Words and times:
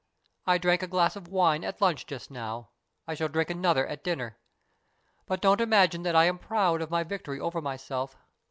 I 0.47 0.57
drank 0.57 0.81
a 0.81 0.87
glass 0.87 1.15
of 1.15 1.27
wine 1.27 1.63
at 1.63 1.79
lunch 1.79 2.07
just 2.07 2.31
now. 2.31 2.69
I 3.07 3.13
shall 3.13 3.27
drink 3.27 3.51
another 3.51 3.85
at 3.85 4.03
dinner. 4.03 4.39
But 5.27 5.41
don't 5.41 5.61
imagine 5.61 6.01
that 6.01 6.15
I 6.15 6.25
am 6.25 6.39
proud 6.39 6.81
of 6.81 6.89
my 6.89 7.03
victory 7.03 7.39
over 7.39 7.61
myself. 7.61 8.15